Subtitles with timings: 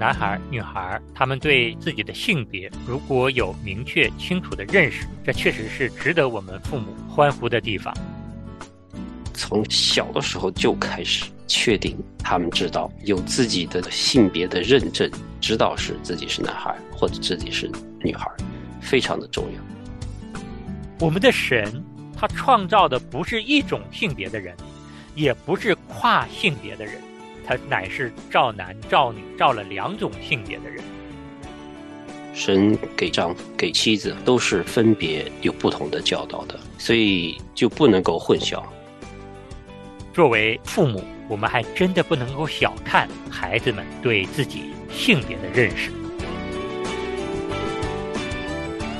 [0.00, 7.94] 男孩、女孩，他们对自己的性别如果有明确清楚的认识，这确实是值得我们父母欢呼的地方。
[9.34, 17.70] 从小的时候就开始确定，他们知道有自己的性别的认证，知道是自己是男孩或者自己是
[18.02, 18.26] 女孩，
[18.80, 20.40] 非常的重要。
[20.98, 21.84] 我们的神，
[22.16, 24.56] 他创造的不是一种性别的人，
[25.14, 26.94] 也不是跨性别的人，
[27.50, 30.80] 他乃是赵男赵女，赵了两种性别的人。
[32.32, 38.62] 神给丈夫、给妻子都是分别有不同的教导的，所以就不能够混淆。
[40.14, 45.90] 作为父母，我们还真的不能够小看孩子们对自己性别的认识。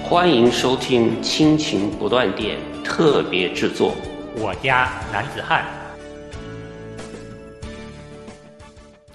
[0.03, 3.93] 欢迎收听《亲情不断电》特别制作，
[4.43, 5.65] 《我家男子汉》。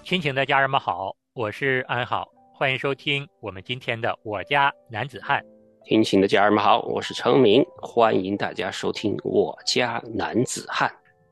[0.05, 5.41] 亲情的家人们好，我是安好，欢迎收听我们今天的《我家男子汉》。
[5.83, 10.87] 亲情的家人们好，我是程明，欢迎大家收听《我家男子汉》。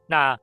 [0.08, 0.36] 那。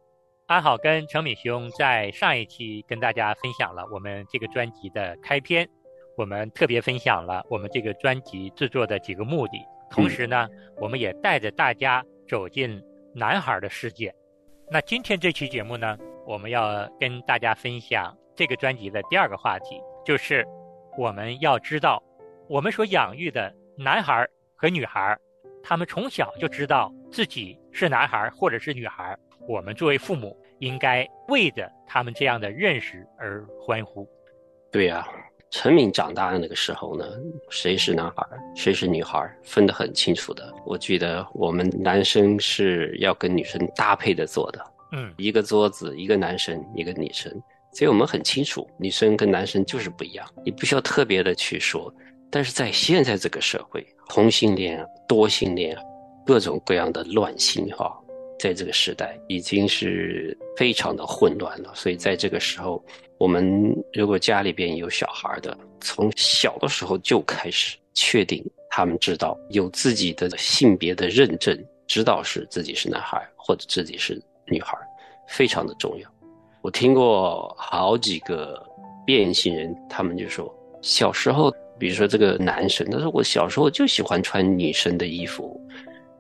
[0.47, 5.69] 安好跟程敏兄在上一期跟大家分享了我们这个专辑的开篇，
[6.17, 9.59] 我们特别分享了我们这个专辑制作的几个目的，
[9.91, 10.49] 同时呢，
[10.81, 12.83] 我们也带着大家走进
[13.15, 14.13] 男孩的世界。
[14.69, 20.47] 那今天这期节目呢，我们要跟大家分享这个专辑的第二个话题，就是
[20.97, 22.03] 我们要知道，
[22.49, 25.15] 我们所养育的男孩和女孩，
[25.63, 29.15] 他们从小就知道自己是男孩或者是女孩。
[29.47, 34.09] 我们作为父母，应该为着他们这样的认识而欢呼。
[34.73, 35.07] 对呀，
[35.51, 37.05] 陈敏长大的那个时候呢，
[37.51, 40.51] 谁是男孩，谁是女孩，分得很清楚的。
[40.65, 47.31] 我记得我们男生是要跟女生搭配着坐的，嗯，一个桌子，一个男生，一个女生，
[47.73, 51.93] 所以我们很清楚，女生跟男生就是不一样，你不需要特别的去说。
[52.31, 55.77] 但是在现在这个社会，同性恋、多性恋，
[56.25, 57.97] 各种各样的乱性哈。
[58.39, 62.83] 在这个时代已经是非常的混乱了，所以在这个时候，
[63.19, 74.75] 我们如果家里边有小孩的，从小的时候就开始确定他们知道有自己的性别的认证，知道是自己是男孩或者自己是女孩，
[75.29, 76.11] 非常的重要。
[76.63, 78.61] 我听过好几个
[79.05, 85.61] 变性人，他们就说小时候，比如说这个男生，他说我小时候就喜欢穿女生的衣服，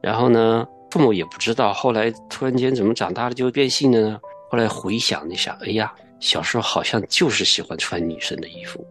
[0.00, 0.66] 然后呢。
[0.92, 4.20] 父母也不知道，后来突然间怎么长大了就变性了呢？
[4.50, 8.84] 后来回想一下，哎呀，小时候好像就是喜欢穿女生的衣服，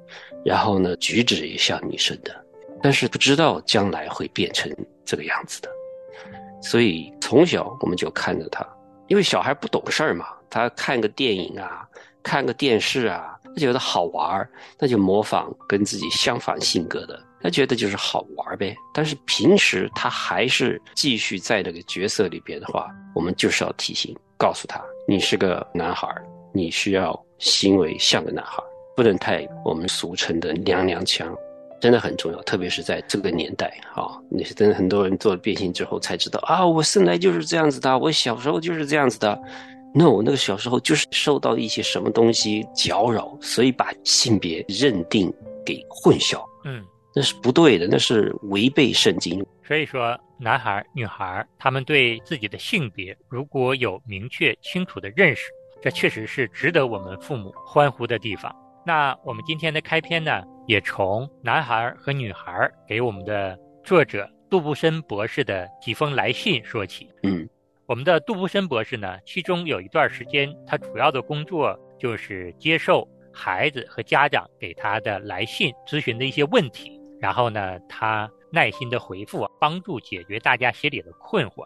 [0.45, 2.33] 然后呢，举止也像女生的，
[2.81, 4.73] 但是不知道将来会变成
[5.03, 5.69] 这个样子的。
[6.61, 8.65] 所以从小我们就看着他，
[9.09, 11.85] 因为小孩不懂事儿嘛，他看个电影啊，
[12.23, 14.49] 看个电视啊，他觉得好玩儿，
[14.79, 17.19] 那就模仿跟自己相反性格的。
[17.41, 26.07] 他觉得就是好玩儿呗，但是平时他还是继续在那个角色里边的话，我们就是要提醒，告诉他，你是个男孩，
[26.53, 28.61] 你需要行为像个男孩，
[28.93, 31.33] 不能太我们俗称的娘娘腔，
[31.79, 39.39] 真的很重要，特别是在这个年代啊，那是真的很多人做了变性之后才知道啊，我生来就是这样子的，我小时候就是这样子的
[39.93, 45.33] ，no，那个小时候就是受到一些什么东西搅扰，所以把性别认定
[45.65, 46.85] 给混淆，嗯。
[47.15, 49.43] 那是不对的，那是违背圣经。
[49.67, 55.49] 所以说，男孩、女孩，他们对自己的性别如果有明确清楚的认识，
[55.81, 58.55] 这确实是值得我们父母欢呼的地方。
[58.85, 67.09] 那我们今天的开篇呢，也从男孩和女孩给我们的作者杜布森博士的几封来信说起。
[67.23, 67.49] 嗯，
[67.87, 77.01] 我们的杜布森博士呢，其中有一段时间，他主要的工作就是接受孩子和家长给他的来信咨询的一些问题。
[77.19, 81.65] 然后呢，他耐心的回复，帮助解决大家心里的困惑。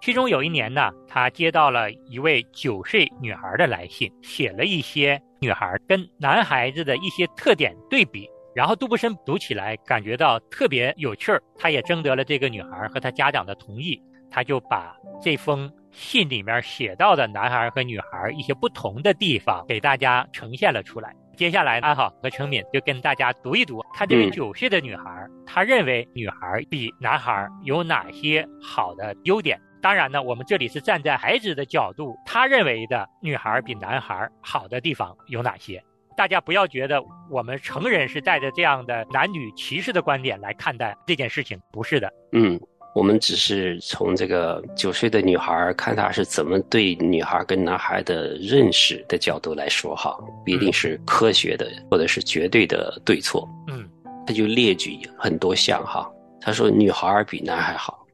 [0.00, 8.30] 其中有一年呢，他接到了一位九岁女孩的来信，写了一些女孩跟男孩子的一些特点对比。
[8.56, 14.00] 然后杜布森读起来感觉到特别有趣儿，他也征得了这个女孩和她家长的同意，
[14.30, 21.14] 他就把这封信里面写到的男孩和女孩一些不同的地方给大家呈现了出来。
[21.36, 25.04] 接下来，安好和程敏就跟大家读一读，他这个九岁的女孩，
[25.44, 29.60] 她认为女孩比男孩有哪些好的优点？
[29.82, 35.84] 当然呢，我们这里是站在孩子的角度，他认为的女孩比男孩好的地方有哪些？
[36.16, 42.10] 大家不要觉得我们成人是带着这样的男女歧视的观点来看待这件事情，不是的。
[42.32, 42.58] 嗯，
[42.94, 53.46] 我们只是从这个九岁的女孩看她是怎么对女孩跟男孩的认识的角度来说哈，不一定是科学的或者是绝对的对错。
[53.68, 53.86] 嗯，
[54.26, 56.10] 他就列举很多项哈，
[56.40, 58.06] 他说女孩比男孩好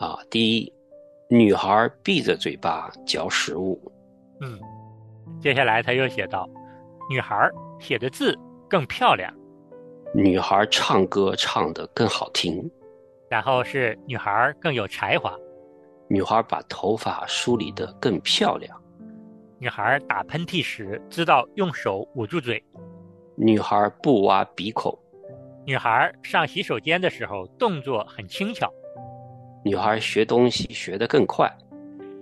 [0.00, 0.18] 啊。
[0.28, 0.72] 第一，
[1.30, 3.80] 女孩闭着嘴巴嚼食物。
[4.40, 4.58] 嗯，
[5.40, 6.48] 接下来他又写道，
[7.08, 8.34] 女孩写的字
[8.68, 9.32] 更漂亮，
[10.14, 12.70] 女孩唱歌唱得更好听。
[13.28, 15.34] 然后是女孩更有才华，
[16.08, 18.80] 女孩把头发梳理得更漂亮，
[19.58, 22.62] 女孩打喷嚏时知道用手捂住嘴，
[23.36, 24.96] 女孩不挖鼻孔，
[25.66, 28.72] 女孩上洗手间的时候动作很轻巧，
[29.64, 31.50] 女孩学东西学得更快，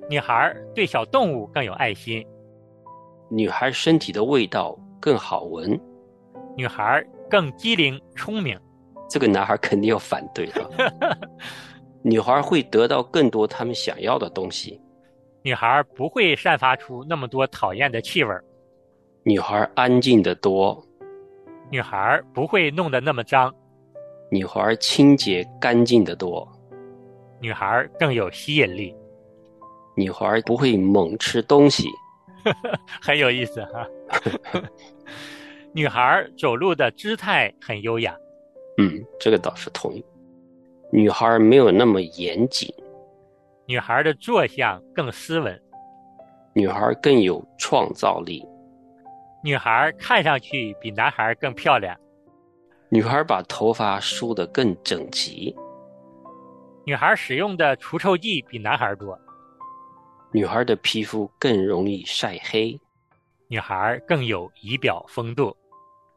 [0.08, 2.26] 女孩对小动物更有爱心，
[3.34, 5.80] 女孩身体的味道更好闻，
[6.54, 8.60] 女孩更机灵聪明。
[9.08, 11.18] 这个男孩肯定要反对的。
[12.02, 14.78] 女孩会得到更多他们想要的东西。
[15.40, 18.34] 女孩不会散发出那么多讨厌的气味。
[19.22, 20.86] 女孩安静的多。
[21.70, 23.50] 女孩不会弄得那么脏。
[24.30, 26.46] 女孩清洁干净的多。
[27.40, 28.94] 女孩更有吸引力。
[29.96, 31.88] 女孩不会猛吃东西。
[33.00, 33.86] 很有意思哈。
[35.72, 38.16] 女孩走路的姿态很优雅。
[38.78, 40.04] 嗯，这个倒是同意。
[40.90, 42.68] 女孩没有那么严谨，
[43.64, 45.58] 女孩的坐相更斯文，
[46.54, 48.46] 女孩更有创造力，
[49.42, 51.98] 女孩看上去比男孩更漂亮，
[52.90, 55.56] 女孩把头发梳得更整齐，
[56.84, 59.18] 女孩使用的除臭剂比男孩多，
[60.34, 62.80] 女孩的皮肤更容易晒黑，
[63.48, 65.54] 女孩更有仪表风度。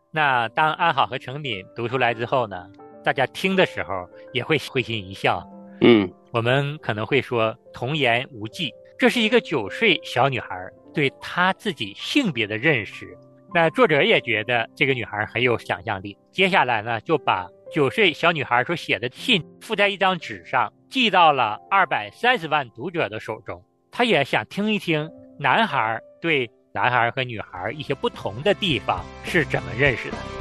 [0.09, 2.65] 那当安好和程敏读出来之后呢？
[3.03, 5.45] 大家听的时候也会会心一笑。
[5.81, 13.17] 嗯，我们可能会说童言无忌，这是一个九岁小女孩对她自己性别的认识。
[13.53, 16.17] 那作者也觉得这个女孩很有想象力。
[16.31, 23.61] 接下来呢，就把九岁小女孩所写的信附在一张纸上，寄到了二百三十万读者的手中。
[23.95, 25.09] 他也想听一听
[25.39, 26.51] 男孩对。
[26.75, 30.34] 男孩和女孩一些不同的地方是怎么认识的？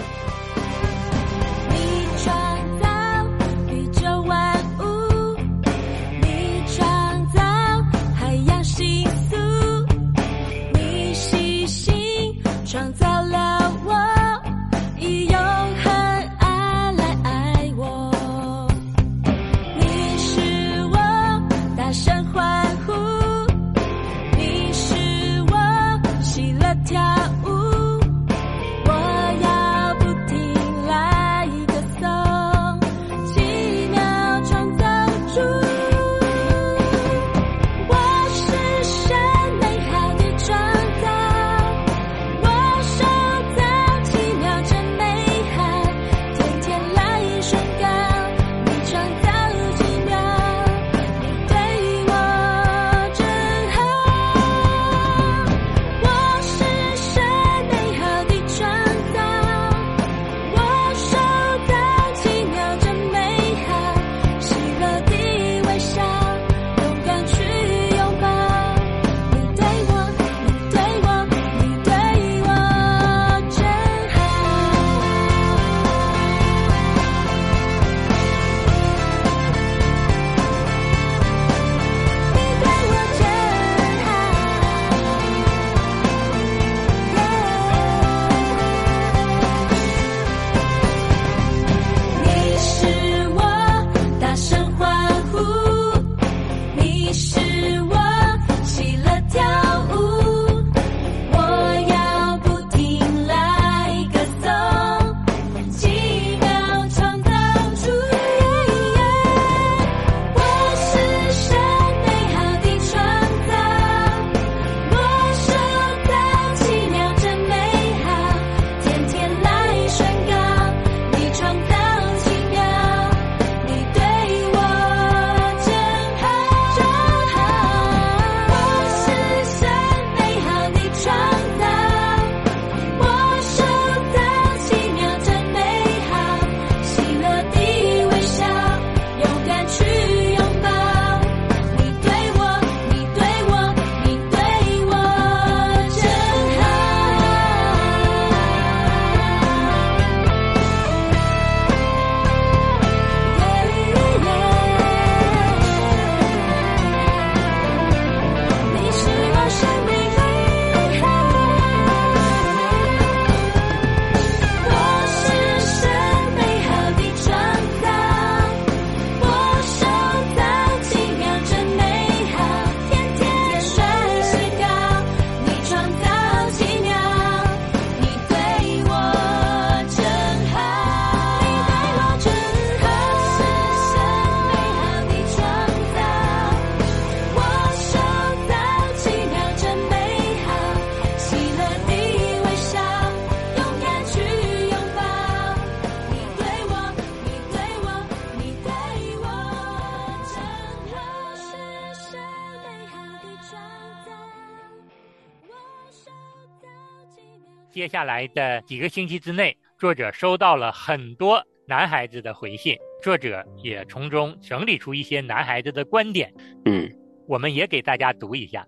[208.04, 216.30] 下来的几个星期之内，作者收到了很多男孩子的回信，作者也从中整理出一些男孩子的观点。
[216.66, 216.86] 嗯，
[217.26, 218.66] 我们也给大家读一下。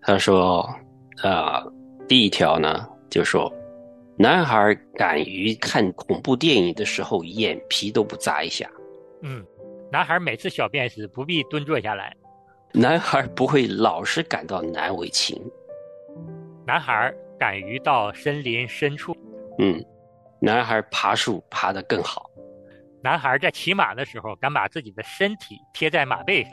[0.00, 0.66] 他说
[1.22, 1.62] ：“啊、
[2.08, 3.52] 第一条呢，就说
[4.16, 8.70] 男孩敢于看恐怖电影的时候，眼皮都不眨一下。
[9.20, 9.44] 嗯，
[9.92, 12.16] 男孩每次小便时不必蹲坐下来，
[12.72, 15.38] 男孩不会老是感到难为情。
[16.66, 19.16] 男孩敢于到森林深处，
[19.58, 19.84] 嗯，
[20.40, 22.28] 男孩爬树爬得更好。
[23.02, 26.52] 男孩在骑马的时候敢把自己的身体贴在马背上，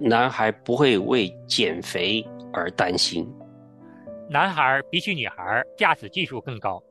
[0.00, 3.26] 男孩不会为减肥而担心。
[4.28, 6.82] 男孩比起女孩驾驶技术更高。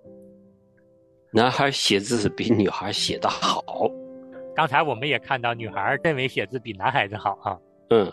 [1.34, 3.62] 男孩写字比女孩写得好。
[4.56, 7.58] 刚才我们也看到，女孩认为写字比男孩子好啊、
[7.90, 8.10] 嗯，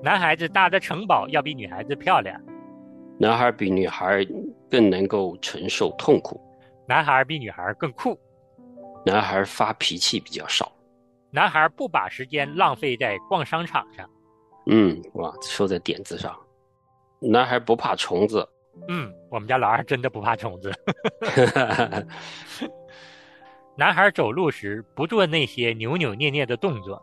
[0.00, 2.40] 男孩子搭的城堡要比女孩子漂亮，
[3.22, 4.26] 男孩比女孩
[4.68, 6.40] 更能够承受痛苦。
[6.88, 8.18] 男孩比女孩更酷，
[9.06, 10.72] 男孩发脾气比较少。
[11.30, 14.10] 男孩不把时间浪费在逛商场上。
[14.66, 16.36] 嗯，哇，说在点子上。
[17.20, 18.44] 男孩不怕虫子。
[18.88, 20.72] 嗯，我们家老二真的不怕虫子。
[23.78, 27.00] 男孩走路时不做那些扭扭捏捏的动作。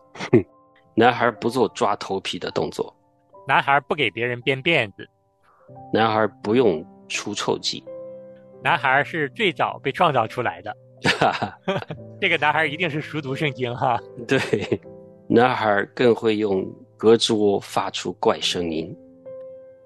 [0.96, 2.94] 男孩不做抓头皮的动作。
[3.48, 5.10] 男孩不给别人编辫子。
[5.92, 7.84] 男孩不用除臭剂。
[8.64, 10.76] 男孩是最早被创造出来的。
[12.20, 13.98] 这个男孩一定是熟读圣经哈。
[14.28, 14.38] 对，
[15.28, 16.66] 男孩更会用
[16.98, 18.94] 胳肢窝发出怪声音。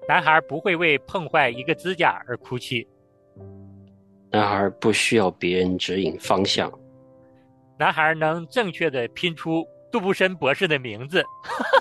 [0.08, 2.86] 男孩不会为碰坏一个指甲而哭泣。
[4.30, 6.70] 男孩不需要别人指引方向。
[7.78, 11.24] 男孩能正确的拼出杜布森博士的名字。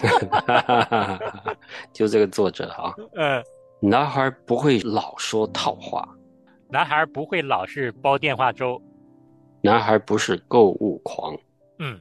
[1.92, 2.94] 就这个作者啊。
[3.16, 3.44] 嗯。
[3.86, 6.08] 男孩不会老说套话。
[6.70, 8.82] 男孩不会老是煲电话粥。
[9.62, 11.38] 男孩不是购物狂。
[11.80, 12.00] 嗯。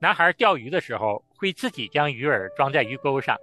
[0.00, 3.36] 男孩钓鱼的时候会自己将鱼饵装在鱼钩上。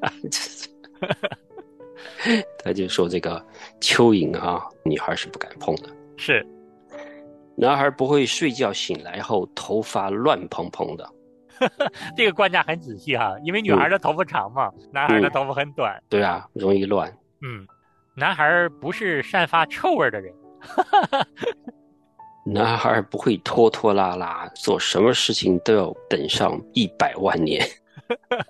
[2.64, 3.38] 他就说这个
[3.80, 5.90] 蚯蚓啊，女孩是不敢碰的。
[6.16, 6.46] 是，
[7.54, 11.06] 男孩不会睡觉醒来后头发乱蓬蓬的。
[12.16, 16.00] 这个观察很仔细哈，因为女孩的头发长嘛，嗯、男孩的头发很短。
[16.08, 17.10] 对啊，容易乱。
[17.42, 17.66] 嗯，
[18.14, 20.34] 男孩不是散发臭味的人。
[22.44, 27.62] 男孩不会拖拖拉拉，做什么事情都要等上一百万年。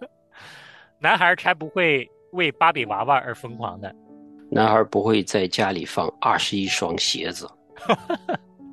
[1.01, 3.93] 男孩才不会为芭比娃娃而疯狂的。
[4.51, 7.49] 男孩不会在家里放二十一双鞋子。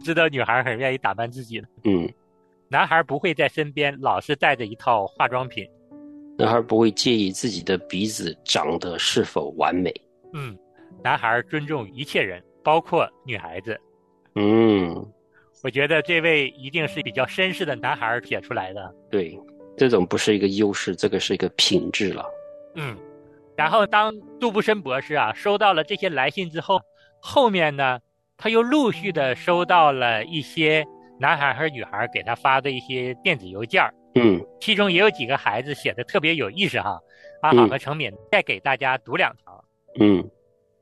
[0.03, 1.67] 知道女孩很愿意打扮自己的。
[1.83, 2.07] 嗯。
[2.75, 5.65] 男孩不会在身边老是带着一套化妆品。
[6.37, 9.93] 男孩不会介意自己的鼻子长得是否完美。
[10.33, 10.53] 嗯。
[11.01, 13.79] 男孩尊重一切人，包括女孩子。
[14.35, 14.93] 嗯。
[15.63, 18.93] 我觉得这位一定是比较绅士的男孩写出来的。
[19.09, 19.39] 对。
[19.77, 22.25] 这种不是一个优势，这个是一个品质了。
[22.75, 22.93] 嗯，
[23.55, 26.81] 然后当杜布森博士啊收到了这些来信之后，
[27.21, 27.99] 后面呢，
[28.35, 30.85] 他又陆续的收到了一些
[31.19, 33.83] 男孩和女孩给他发的一些电子邮件。
[34.15, 36.99] 嗯，其中也有几个孩子写的特别有意思哈。
[37.41, 39.65] 阿好和程敏再给大家读两条。
[39.99, 40.23] 嗯，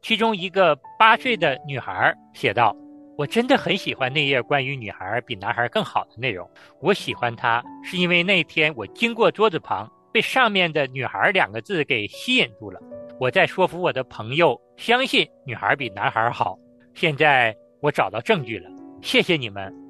[0.02, 2.75] 其中一个八岁的女孩写道。
[3.16, 6.50] 我真的很喜欢那页关于女孩比男孩更好的内容。
[6.82, 12.80] 我喜欢它，是因为那天我经过桌子旁，被上面的“女孩”两个字给吸引住了。
[13.20, 16.58] 我在说服我的朋友相信女孩比男孩好。
[16.96, 18.68] 现在我找到证据了，
[19.04, 19.83] 谢谢你们。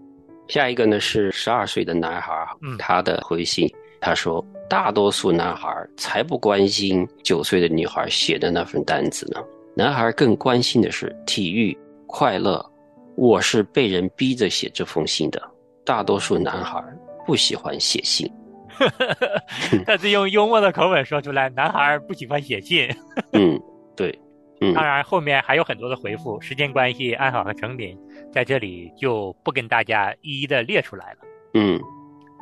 [0.47, 3.69] 下一个呢是十二岁的男孩，嗯，他的回信，
[4.01, 9.41] 他说：“大多数男孩才不关心九岁的女孩写的那份单子呢，
[9.75, 12.63] 男孩更关心的是体育、快乐。”
[13.15, 15.39] 我是被人逼着写这封信的。
[15.85, 16.83] 大多数男孩
[17.27, 18.27] 不喜欢写信，
[19.85, 22.89] 但是用幽默的口吻说出来，男孩不喜欢写信。
[23.33, 23.55] 嗯，
[23.95, 24.19] 对，
[24.61, 27.97] 嗯，当然后面还有很多的回复，时间关系，安好和成品
[28.31, 31.19] 在这里就不跟大家一一的列出来了。
[31.53, 31.79] 嗯，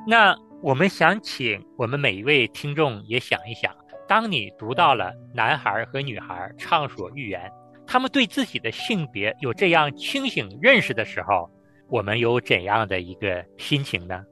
[0.08, 3.76] 那我们想请我们每一位听众也想一想，
[4.08, 7.52] 当你读到了男孩和女孩畅所欲言。
[7.88, 11.50] 他们对自己的性别有这样清醒认识的时候，
[11.90, 14.24] 我们有怎样的一个心情呢？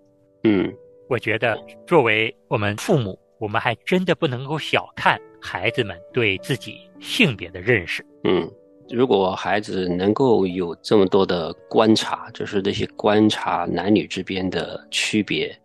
[0.45, 0.74] 嗯，
[1.09, 8.05] 我觉得作为我们父母，我们还真的不能够小看孩子们对自己性别的认识。
[8.24, 8.50] 嗯，
[8.89, 15.55] 如果孩子能够有这么多的观察，就是这些观察男女之间的区别，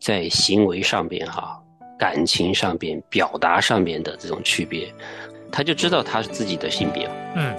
[0.00, 1.60] 在行为上边哈、
[1.98, 4.92] 感情上边、表达上边的这种区别。
[5.50, 7.08] 他就知道他是自己的性别。
[7.34, 7.54] 嗯，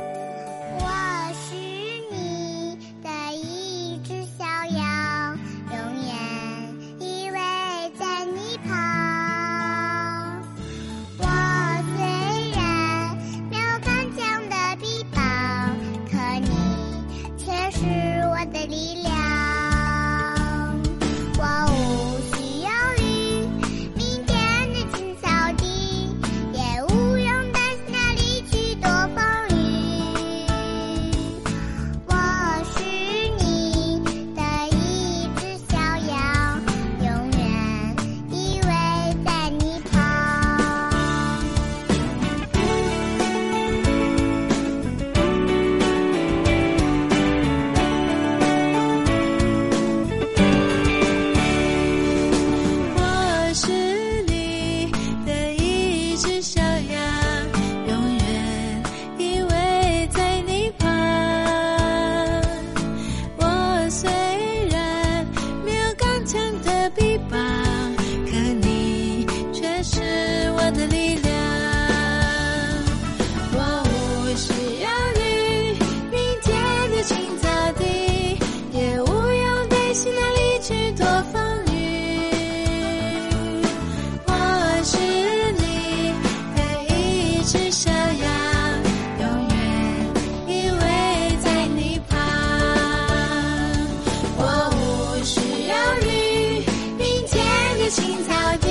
[97.92, 98.68] 青草地，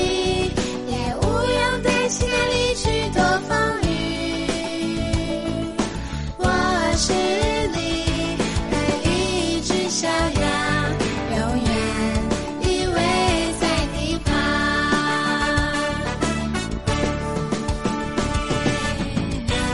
[0.87, 3.51] 也无用担心哪里去躲风
[3.83, 3.87] 雨。
[6.37, 6.45] 我
[6.97, 7.13] 是
[7.75, 7.77] 你
[8.71, 10.41] 的一只小羊，
[11.33, 11.69] 永远
[12.63, 12.97] 依偎
[13.59, 14.31] 在你旁。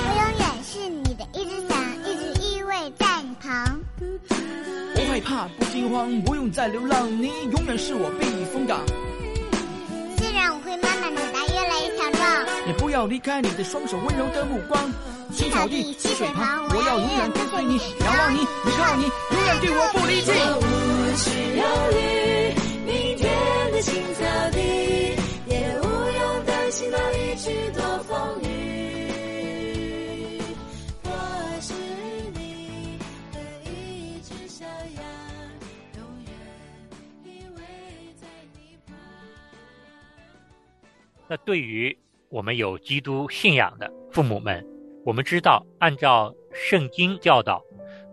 [0.01, 1.73] 我永远是你的一只羊，
[2.07, 3.47] 一直依偎在你旁。
[4.95, 8.81] 不害怕，不惊慌，不用再流浪，你永远是我避风港。
[12.95, 14.81] 要离开你的双手，温柔的目光。
[15.33, 18.47] 青草地，溪水旁，我要永远跟随你，仰望你，依
[18.79, 19.03] 靠你，
[19.35, 20.31] 永远对我不离弃。
[20.31, 20.63] 无
[21.17, 21.27] 需
[21.59, 21.99] 忧虑
[22.87, 23.27] 明天
[23.73, 24.61] 的青草地，
[25.49, 28.47] 也无用担心哪里去躲风雨。
[31.03, 31.11] 我
[31.61, 31.75] 是
[32.39, 32.97] 你
[33.33, 35.03] 的一只小羊，
[35.97, 36.31] 永远
[37.25, 37.59] 依偎
[38.21, 38.95] 在你旁。
[41.27, 41.99] 那对于
[42.35, 44.67] 我们有基督信仰的父母们，
[45.05, 47.63] 我们知道，按照圣经教导，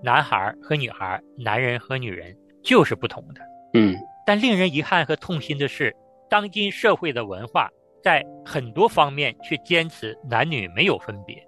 [0.03, 3.41] 男孩和女孩、男人和女人就是不同的。
[3.73, 3.95] 嗯。
[4.23, 5.91] 但令人遗憾和痛心的是，
[6.29, 7.67] 当今社会的文化
[8.03, 11.43] 在很多方面却坚持男女没有分别，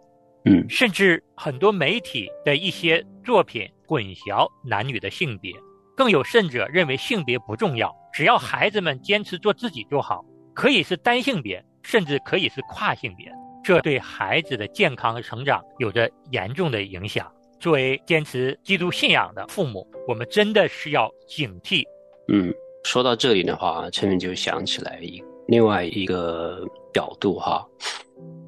[0.45, 0.67] 嗯。
[0.67, 5.53] 甚至很多媒体的一些作品混淆男女的性别，
[5.95, 13.31] 更有甚者认为性别不重要，只要孩子们坚持做自己就好，可以是单性别，甚至可以是跨性别，
[13.63, 17.31] 这对孩子的健康和成长有着严重的影响。
[17.59, 21.83] 作为坚持基督信仰的父母，我们真的是要警惕。
[22.27, 27.65] 嗯，说到这里的话，陈明就想起来一另外一个角度哈，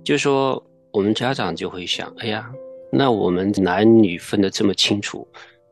[0.04, 2.50] 就说我们家长就会想，哎呀，
[2.92, 5.26] 那我们男女分得这么清楚，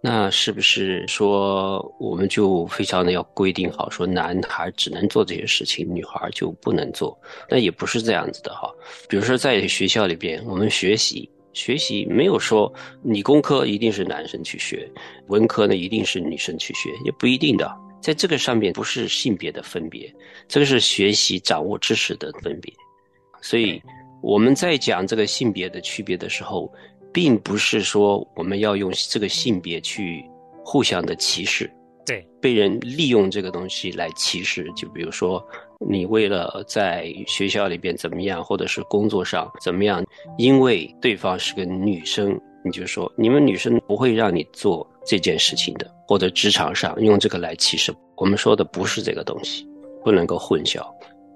[0.06, 7.18] 那是不是说我们就非常的要规定好，说男孩只能做这些事情，女孩就不能做？
[7.50, 8.70] 那也不是这样子的哈。
[9.08, 11.30] 比如说在学校里边，我们学习。
[11.54, 14.90] 学习没有说理工科一定是男生去学，
[15.28, 17.72] 文科呢一定是女生去学，也不一定的。
[18.02, 20.12] 在这个上面不是性别的分别，
[20.48, 22.74] 这个是学习掌握知识的分别。
[23.40, 23.80] 所以
[24.24, 26.74] 我们在讲这个性别的区别的时候，
[27.14, 30.26] 并不是说我们要用这个性别去
[30.66, 31.72] 互相的歧视，
[32.06, 34.70] 对，被人利用这个东西来歧视。
[34.76, 35.46] 就比如说，
[35.88, 40.04] 你为了在学校里边怎么样，或者是工作上怎么样，
[40.38, 47.94] 因为对方是个女生，你就说你们女生不会让你做这件事情的，或者职场上用这个来歧视。
[48.16, 49.68] 我们说的不是这个东西，
[50.04, 50.82] 不能够混淆。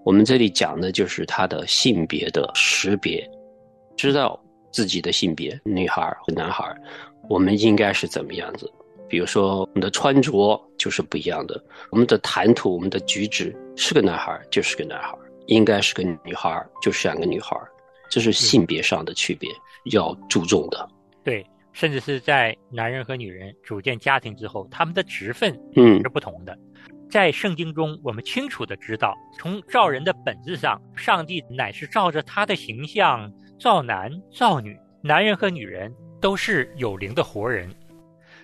[0.05, 3.29] 我们这里讲的就是他的性别的识别，
[3.97, 4.39] 知道
[4.77, 6.63] 自己的性别，女孩和男孩，
[7.27, 8.71] 我们应该是怎么样子。
[9.09, 10.31] 比如说，我们的穿着
[10.77, 11.59] 就是不一样的，
[11.89, 17.57] 我们的谈吐、我们的举止，是个男孩就是个男孩，应该是个女孩就像个女孩，
[18.07, 19.49] 这是性别上的区别，
[19.85, 20.87] 要注重的。
[21.23, 26.55] 对，甚至是在男人和女人组建家庭之后，他们的职分嗯是不同的。
[27.09, 37.69] 在圣经中，我们清楚的知道，从造人的本质上，上帝乃是照着他的形象造男造女，男人和女人都是有灵的活人。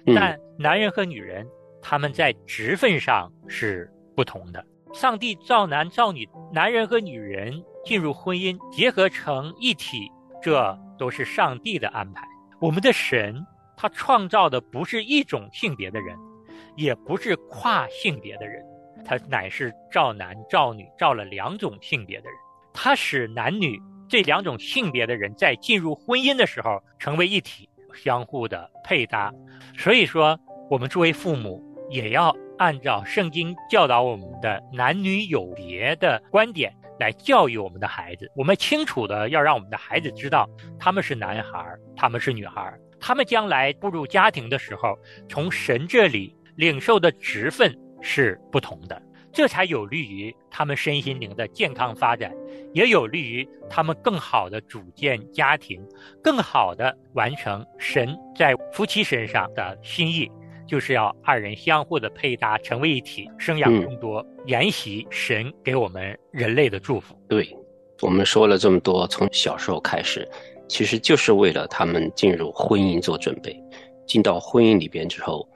[0.06, 1.48] 嗯但男人和女人
[1.82, 4.66] 他们在职分上是不同的。
[4.94, 12.22] 上帝造男造女，男人和女人进入婚姻，结合成一体，这都是上帝的安排。
[12.60, 13.44] 我们的神，
[13.76, 16.16] 他创造的不是一种性别的人，
[16.76, 18.64] 也不是跨性别的人，
[19.04, 22.38] 他乃是造男造女，造了两种性别的人。
[22.72, 29.34] 他使男女这两种性别的人在进入婚姻的时候成为一体，相互的配搭。
[29.78, 30.40] 所以说，
[30.70, 38.32] 我们作为父母也要按照圣经教导我们的男女有别的观点来教育我们的孩子。
[38.36, 40.48] 我们清楚的要让我们的孩子知道，
[40.80, 49.02] 他们是男孩，他们是女孩，他们将来步入家庭的时候，从神这里领受的职分是不同的，
[49.34, 52.32] 这才有利于他们身心灵的健康发展，
[52.72, 55.84] 也有利于他们更好的组建家庭，
[56.22, 60.32] 更好的完成神在夫妻身上的心意，
[60.68, 67.16] 就是要二人相互的配搭，成为一体，生养嗯更多，沿袭神给我们人类的祝福。
[67.28, 67.58] 对，
[68.04, 70.30] 我们说了这么多，从小时候开始，
[70.68, 73.60] 其实就是为了他们进入婚姻做准备。
[74.06, 75.48] 进到婚姻里边之后，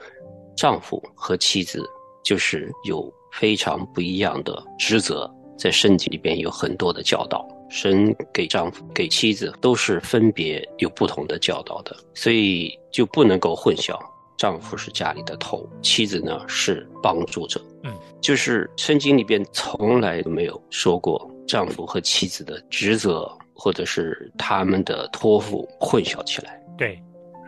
[0.55, 1.87] 丈夫和妻子
[2.23, 7.47] 就是有非常不一样的职责，在圣经里边有很多的教导。
[7.69, 13.97] 神给丈夫、给妻子都是分别有不同的教导的，所以就不能够混淆。
[14.37, 17.59] 丈夫是家里的头，妻子呢是帮助者。
[17.83, 26.61] 嗯，就是圣经里边从来都没有说过丈夫和妻子的职责或者是他们的托付混淆起来。
[26.77, 26.97] 对，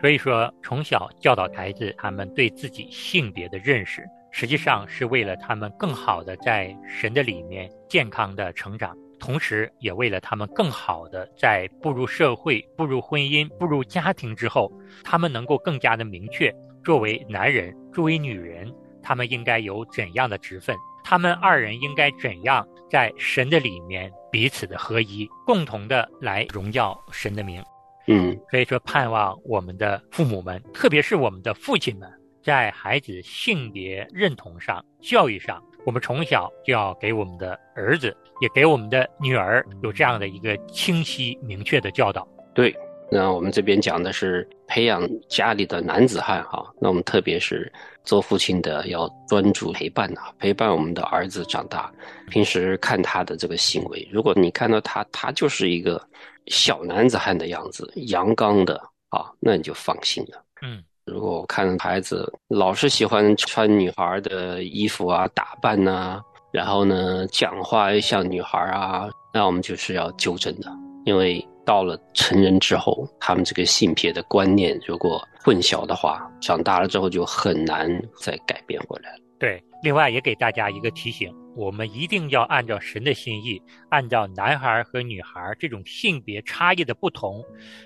[0.00, 14.72] 所以说从小教导孩子他们对自己性别的认识，实际上是为了他们更好的在神的里面健康的成长，同时也为了他们更好的在步入社会、步入婚姻、步入家庭之后，
[15.04, 27.62] 他们能够更加的明确，作为男人、作为女人，他们应该有怎样的职分，他们二人应该怎样在神的里面彼此的合一，共同的来荣耀神的名。
[28.06, 32.10] 嗯，所以说，盼望我们的父母们，特别是我们的父亲们，
[32.42, 42.26] 在孩子性别认同上、教育上，我们从小就要给我们的儿子，也给我们的女儿有这样的一个清晰明确的教导。
[42.54, 42.74] 对。
[43.12, 47.68] 那我们这边讲的是培养家里的男子汉哈，那我们特别是
[48.04, 51.92] 做父亲的要专注陪伴呐，陪伴我们的儿子长大。
[52.28, 56.00] 平时看他的这个行为，如果你看到他，他就是一个
[56.46, 60.44] 小男子汉的样子，阳刚的啊，那你就放心了。
[60.62, 66.20] 嗯，如果我看孩子老是喜欢穿女孩的衣服啊、打扮呐、
[66.52, 70.70] 然后呢讲话又像女孩啊，那我们就是要纠正的，
[71.04, 79.18] 因为到了成人之后，他们这个性别的观念如果混淆的话，长大了之后就很难再改变回来了。
[79.40, 79.60] 对。
[79.82, 87.42] 另外，也给大家一个提醒：我们一定要按照神的心意，按照男孩和女孩这种性别差异的不同，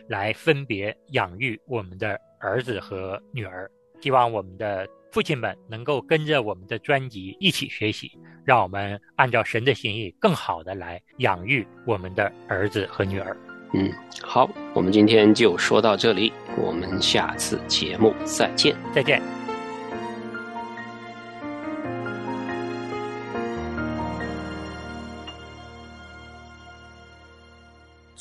[0.09, 3.71] 来分别养育我们的儿子和女儿。
[4.01, 8.11] 希望我们的父亲们能够跟着我们的专辑一起学习，
[8.45, 13.37] 让我们按照神的心意，更好的来养育我们的儿子和女儿。
[13.73, 13.89] 嗯，
[14.21, 18.75] 好，我们今天就说到这里，我们下次节目再见。
[18.93, 19.44] 再见。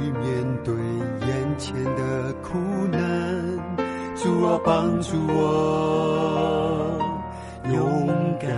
[0.00, 0.24] 于面
[0.64, 0.74] 对
[1.28, 2.58] 眼前的苦
[2.90, 2.98] 难。
[4.16, 5.38] 主啊，帮助我
[7.72, 7.78] 勇
[8.38, 8.48] 敢。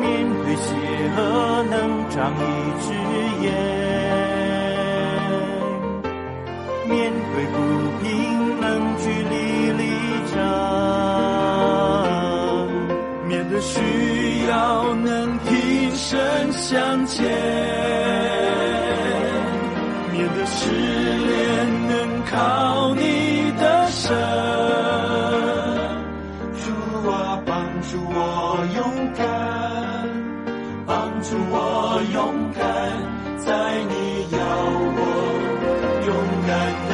[0.00, 0.02] 面
[0.42, 0.74] 对邪
[1.16, 1.18] 恶
[1.70, 1.74] 能
[2.10, 2.42] 长一
[2.82, 2.86] 只
[3.44, 3.46] 眼，
[6.88, 6.92] 面
[7.32, 7.56] 对不
[8.02, 8.04] 平
[8.60, 8.64] 能
[8.98, 9.34] 据理
[9.72, 9.82] 力
[10.34, 10.36] 争，
[13.28, 13.72] 面对需
[14.48, 14.52] 要
[14.94, 15.48] 能挺
[15.94, 17.22] 身向前，
[20.46, 21.92] 失恋能
[22.30, 23.00] 靠你
[23.58, 24.12] 的神。
[26.60, 26.64] 主
[27.10, 27.12] 啊，
[27.46, 28.18] 帮助我
[28.76, 28.78] 勇
[29.16, 29.24] 敢，
[30.86, 32.16] 帮助我勇
[32.52, 32.62] 敢，
[33.38, 33.48] 在
[33.88, 33.92] 你
[34.32, 34.38] 要
[34.96, 34.98] 我
[36.06, 36.08] 勇
[36.46, 36.52] 敢
[36.88, 36.93] 的